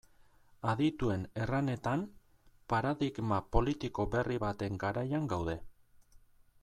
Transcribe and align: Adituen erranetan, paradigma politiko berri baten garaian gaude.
Adituen 0.69 1.25
erranetan, 1.41 2.05
paradigma 2.73 3.39
politiko 3.57 4.07
berri 4.17 4.41
baten 4.47 4.81
garaian 4.85 5.29
gaude. 5.35 5.59